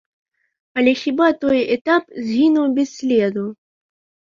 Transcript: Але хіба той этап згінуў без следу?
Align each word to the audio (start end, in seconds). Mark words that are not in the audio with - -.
Але 0.77 0.93
хіба 1.01 1.29
той 1.45 1.61
этап 1.77 2.03
згінуў 2.33 2.69
без 2.77 2.87
следу? 2.99 3.51